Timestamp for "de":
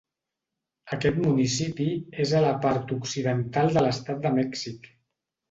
3.77-3.85, 4.27-4.35